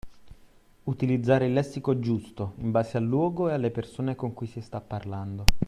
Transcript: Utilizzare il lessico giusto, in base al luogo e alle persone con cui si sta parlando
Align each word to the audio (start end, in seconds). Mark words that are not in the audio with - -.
Utilizzare 0.85 1.45
il 1.45 1.53
lessico 1.53 1.99
giusto, 1.99 2.53
in 2.57 2.71
base 2.71 2.97
al 2.97 3.03
luogo 3.03 3.49
e 3.49 3.53
alle 3.53 3.69
persone 3.69 4.15
con 4.15 4.33
cui 4.33 4.47
si 4.47 4.59
sta 4.59 4.81
parlando 4.81 5.43